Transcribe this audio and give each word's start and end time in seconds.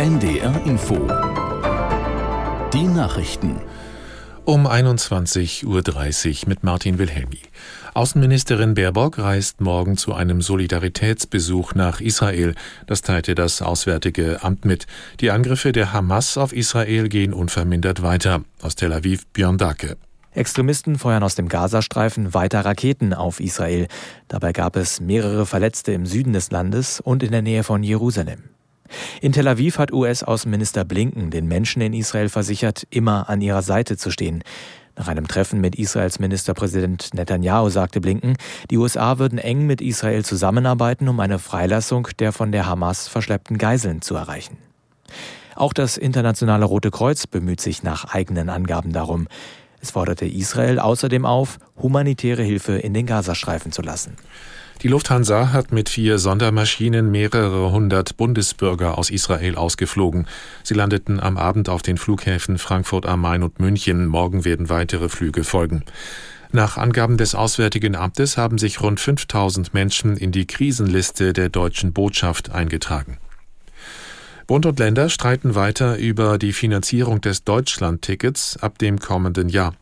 NDR 0.00 0.64
Info. 0.64 0.96
Die 2.72 2.86
Nachrichten. 2.86 3.60
Um 4.46 4.66
21.30 4.66 5.66
Uhr 5.66 6.48
mit 6.48 6.64
Martin 6.64 6.98
Wilhelmi. 6.98 7.42
Außenministerin 7.92 8.72
Baerbock 8.72 9.18
reist 9.18 9.60
morgen 9.60 9.98
zu 9.98 10.14
einem 10.14 10.40
Solidaritätsbesuch 10.40 11.74
nach 11.74 12.00
Israel. 12.00 12.54
Das 12.86 13.02
teilte 13.02 13.34
das 13.34 13.60
Auswärtige 13.60 14.42
Amt 14.42 14.64
mit. 14.64 14.86
Die 15.20 15.30
Angriffe 15.30 15.70
der 15.70 15.92
Hamas 15.92 16.38
auf 16.38 16.54
Israel 16.54 17.10
gehen 17.10 17.34
unvermindert 17.34 18.00
weiter. 18.00 18.42
Aus 18.62 18.76
Tel 18.76 18.94
Aviv 18.94 19.26
Björn 19.34 19.58
Dacke. 19.58 19.98
Extremisten 20.32 20.98
feuern 20.98 21.22
aus 21.22 21.34
dem 21.34 21.50
Gazastreifen 21.50 22.32
weiter 22.32 22.64
Raketen 22.64 23.12
auf 23.12 23.38
Israel. 23.38 23.86
Dabei 24.28 24.54
gab 24.54 24.76
es 24.76 24.98
mehrere 24.98 25.44
Verletzte 25.44 25.92
im 25.92 26.06
Süden 26.06 26.32
des 26.32 26.50
Landes 26.50 27.00
und 27.00 27.22
in 27.22 27.32
der 27.32 27.42
Nähe 27.42 27.64
von 27.64 27.82
Jerusalem. 27.82 28.44
In 29.20 29.32
Tel 29.32 29.48
Aviv 29.48 29.78
hat 29.78 29.92
US-Außenminister 29.92 30.84
Blinken 30.84 31.30
den 31.30 31.46
Menschen 31.46 31.82
in 31.82 31.92
Israel 31.92 32.28
versichert, 32.28 32.86
immer 32.90 33.28
an 33.28 33.40
ihrer 33.40 33.62
Seite 33.62 33.96
zu 33.96 34.10
stehen. 34.10 34.42
Nach 34.96 35.08
einem 35.08 35.28
Treffen 35.28 35.60
mit 35.60 35.76
Israels 35.76 36.18
Ministerpräsident 36.18 37.14
Netanyahu 37.14 37.70
sagte 37.70 38.00
Blinken, 38.00 38.36
die 38.70 38.76
USA 38.76 39.18
würden 39.18 39.38
eng 39.38 39.66
mit 39.66 39.80
Israel 39.80 40.24
zusammenarbeiten, 40.24 41.08
um 41.08 41.20
eine 41.20 41.38
Freilassung 41.38 42.08
der 42.18 42.32
von 42.32 42.52
der 42.52 42.66
Hamas 42.66 43.08
verschleppten 43.08 43.56
Geiseln 43.56 44.02
zu 44.02 44.14
erreichen. 44.14 44.58
Auch 45.54 45.72
das 45.72 45.96
Internationale 45.96 46.64
Rote 46.64 46.90
Kreuz 46.90 47.26
bemüht 47.26 47.60
sich 47.60 47.82
nach 47.82 48.14
eigenen 48.14 48.48
Angaben 48.48 48.92
darum. 48.92 49.26
Es 49.80 49.92
forderte 49.92 50.26
Israel 50.26 50.78
außerdem 50.78 51.24
auf, 51.24 51.58
humanitäre 51.80 52.42
Hilfe 52.42 52.78
in 52.78 52.92
den 52.92 53.06
Gazastreifen 53.06 53.72
zu 53.72 53.82
lassen. 53.82 54.16
Die 54.82 54.88
Lufthansa 54.88 55.52
hat 55.52 55.72
mit 55.72 55.90
vier 55.90 56.18
Sondermaschinen 56.18 57.10
mehrere 57.10 57.70
hundert 57.70 58.16
Bundesbürger 58.16 58.96
aus 58.96 59.10
Israel 59.10 59.56
ausgeflogen. 59.56 60.26
Sie 60.62 60.72
landeten 60.72 61.20
am 61.20 61.36
Abend 61.36 61.68
auf 61.68 61.82
den 61.82 61.98
Flughäfen 61.98 62.56
Frankfurt 62.56 63.04
am 63.04 63.20
Main 63.20 63.42
und 63.42 63.60
München. 63.60 64.06
Morgen 64.06 64.46
werden 64.46 64.70
weitere 64.70 65.10
Flüge 65.10 65.44
folgen. 65.44 65.84
Nach 66.50 66.78
Angaben 66.78 67.18
des 67.18 67.34
Auswärtigen 67.34 67.94
Amtes 67.94 68.38
haben 68.38 68.56
sich 68.56 68.80
rund 68.80 69.00
5000 69.00 69.74
Menschen 69.74 70.16
in 70.16 70.32
die 70.32 70.46
Krisenliste 70.46 71.34
der 71.34 71.50
deutschen 71.50 71.92
Botschaft 71.92 72.50
eingetragen. 72.50 73.18
Bund 74.50 74.66
und 74.66 74.80
Länder 74.80 75.08
streiten 75.10 75.54
weiter 75.54 75.96
über 75.96 76.36
die 76.36 76.52
Finanzierung 76.52 77.20
des 77.20 77.44
Deutschlandtickets 77.44 78.58
ab 78.60 78.78
dem 78.78 78.98
kommenden 78.98 79.48
Jahr. 79.48 79.74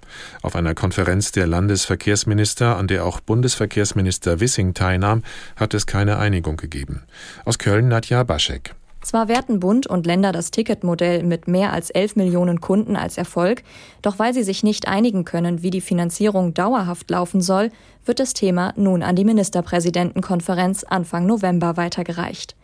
Auf 0.43 0.57
einer 0.57 0.75
Konferenz 0.75 1.33
der 1.33 1.47
Landesverkehrsminister, 1.47 2.77
an 2.77 2.87
der 2.87 3.07
auch 3.07 3.21
Bundesverkehrsminister 3.21 4.41
Wissing 4.41 4.75
teilnahm, 4.75 5.23
hat 5.57 5.73
es 5.73 5.87
keine 5.87 6.19
Einigung 6.19 6.59
gegeben. 6.59 7.05
Aus 7.47 7.59
Köln 7.59 7.89
Nadja 7.89 8.25
Baschek. 8.25 8.75
Zwar 9.01 9.29
werten 9.29 9.59
Bund 9.59 9.87
und 9.87 10.05
Länder 10.05 10.33
das 10.33 10.51
Ticketmodell 10.51 11.23
mit 11.23 11.49
mehr 11.49 11.73
als 11.73 11.89
11 11.89 12.17
Millionen 12.17 12.61
Kunden 12.61 12.95
als 12.95 13.17
Erfolg, 13.17 13.63
doch 14.03 14.19
weil 14.19 14.35
sie 14.35 14.43
sich 14.43 14.65
nicht 14.65 14.87
einigen 14.87 15.25
können, 15.25 15.63
wie 15.63 15.71
die 15.71 15.81
Finanzierung 15.81 16.53
dauerhaft 16.53 17.09
laufen 17.09 17.41
soll, 17.41 17.71
wird 18.05 18.21
das 18.21 18.35
Thema 18.35 18.75
nun 18.77 19.03
an 19.03 19.17
die 19.17 19.25
Ministerpräsidentenkonferenz 19.25 20.85
Anfang 20.85 21.25
November 21.25 21.79
weitergereicht. 21.79 22.55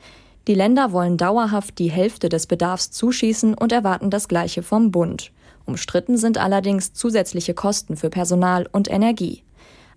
Die 0.47 0.55
Länder 0.55 0.92
wollen 0.92 1.17
dauerhaft 1.17 1.78
die 1.78 1.91
Hälfte 1.91 2.28
des 2.28 2.47
Bedarfs 2.47 2.91
zuschießen 2.91 3.55
und 3.55 3.73
erwarten 3.73 4.11
das 4.11 4.28
Gleiche 4.28 4.62
vom 4.62 4.91
Bund. 4.91 5.33
Umstritten 5.64 6.19
sind 6.19 6.36
allerdings 6.36 6.92
zusätzliche 6.92 7.55
Kosten 7.55 7.97
für 7.97 8.11
Personal 8.11 8.69
und 8.70 8.91
Energie. 8.91 9.42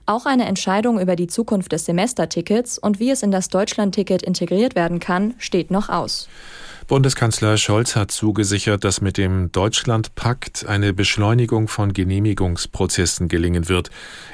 Auch 0.06 0.26
eine 0.26 0.46
Entscheidung 0.46 1.02
über 1.02 1.18
die 1.18 1.28
Zukunft 1.28 1.74
des 1.74 1.84
Semestertickets 1.84 2.78
und 2.78 3.02
wie 3.02 3.10
es 3.10 3.24
in 3.24 3.32
das 3.32 3.50
Deutschlandticket 3.50 4.22
integriert 4.22 4.76
werden 4.76 5.00
kann, 5.00 5.34
steht 5.38 5.70
noch 5.70 5.90
aus. 5.90 6.30
Bundeskanzler 6.88 7.58
Scholz 7.58 7.98
hat 7.98 8.12
zugesichert, 8.12 8.86
dass 8.86 9.02
mit 9.02 9.18
dem 9.18 9.52
Deutschlandpakt 9.52 10.66
eine 10.66 10.94
Beschleunigung 10.94 11.68
von 11.68 11.92
Genehmigungsprozessen 11.92 13.28
gelingen 13.28 13.68
wird. 13.68 13.90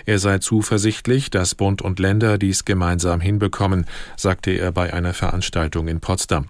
Er 0.05 0.19
sei 0.19 0.37
zuversichtlich, 0.37 1.31
dass 1.31 1.55
Bund 1.55 1.81
und 1.81 1.97
Länder 1.97 2.37
dies 2.37 2.63
gemeinsam 2.63 3.21
hinbekommen, 3.21 3.87
sagte 4.17 4.51
er 4.51 4.71
bei 4.71 4.93
einer 4.93 5.15
Veranstaltung 5.15 5.87
in 5.87 5.99
Potsdam. 5.99 6.49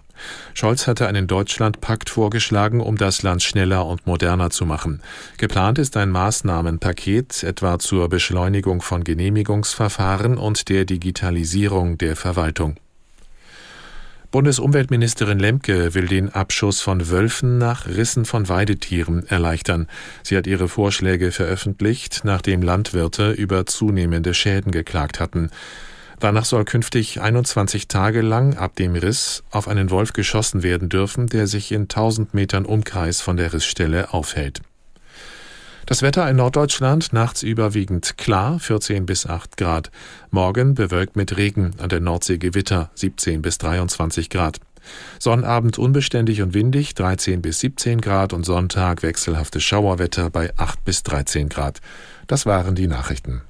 Scholz 0.52 0.86
hatte 0.86 1.08
einen 1.08 1.26
Deutschlandpakt 1.26 2.10
vorgeschlagen, 2.10 2.82
um 2.82 2.98
das 2.98 3.22
Land 3.22 3.42
schneller 3.42 3.86
und 3.86 4.06
moderner 4.06 4.50
zu 4.50 4.66
machen. 4.66 5.00
Geplant 5.38 5.78
ist 5.78 5.96
ein 5.96 6.10
Maßnahmenpaket 6.10 7.44
etwa 7.44 7.78
zur 7.78 8.10
Beschleunigung 8.10 8.82
von 8.82 9.04
Genehmigungsverfahren 9.04 10.36
und 10.36 10.68
der 10.68 10.84
Digitalisierung 10.84 11.96
der 11.96 12.14
Verwaltung. 12.14 12.76
Bundesumweltministerin 14.34 15.38
Lemke 15.38 15.94
will 15.94 16.08
den 16.08 16.28
Abschuss 16.28 16.80
von 16.80 17.08
Wölfen 17.08 17.56
nach 17.56 17.86
Rissen 17.86 18.24
von 18.24 18.48
Weidetieren 18.48 19.24
erleichtern. 19.28 19.86
Sie 20.24 20.36
hat 20.36 20.48
ihre 20.48 20.66
Vorschläge 20.66 21.30
veröffentlicht, 21.30 22.22
nachdem 22.24 22.60
Landwirte 22.60 23.30
über 23.30 23.64
zunehmende 23.64 24.34
Schäden 24.34 24.72
geklagt 24.72 25.20
hatten. 25.20 25.50
Danach 26.18 26.46
soll 26.46 26.64
künftig 26.64 27.20
21 27.20 27.86
Tage 27.86 28.22
lang 28.22 28.56
ab 28.56 28.74
dem 28.74 28.96
Riss 28.96 29.44
auf 29.52 29.68
einen 29.68 29.90
Wolf 29.90 30.12
geschossen 30.12 30.64
werden 30.64 30.88
dürfen, 30.88 31.28
der 31.28 31.46
sich 31.46 31.70
in 31.70 31.82
1000 31.82 32.34
Metern 32.34 32.64
Umkreis 32.64 33.20
von 33.20 33.36
der 33.36 33.52
Rissstelle 33.52 34.12
aufhält. 34.12 34.62
Das 35.86 36.00
Wetter 36.00 36.28
in 36.30 36.36
Norddeutschland 36.36 37.12
nachts 37.12 37.42
überwiegend 37.42 38.16
klar, 38.16 38.58
14 38.58 39.04
bis 39.04 39.26
8 39.26 39.58
Grad. 39.58 39.90
Morgen 40.30 40.74
bewölkt 40.74 41.14
mit 41.14 41.36
Regen, 41.36 41.72
an 41.78 41.90
der 41.90 42.00
Nordsee 42.00 42.38
Gewitter, 42.38 42.90
17 42.94 43.42
bis 43.42 43.58
23 43.58 44.30
Grad. 44.30 44.60
Sonnabend 45.18 45.78
unbeständig 45.78 46.40
und 46.40 46.54
windig, 46.54 46.94
13 46.94 47.42
bis 47.42 47.60
17 47.60 48.00
Grad 48.00 48.32
und 48.32 48.44
Sonntag 48.44 49.02
wechselhaftes 49.02 49.62
Schauerwetter 49.62 50.30
bei 50.30 50.56
8 50.56 50.82
bis 50.84 51.02
13 51.02 51.50
Grad. 51.50 51.80
Das 52.26 52.46
waren 52.46 52.74
die 52.74 52.86
Nachrichten. 52.86 53.42